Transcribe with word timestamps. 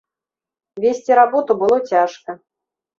Весці 0.87 1.11
работу 1.21 1.51
было 1.63 1.77
цяжка. 1.95 2.31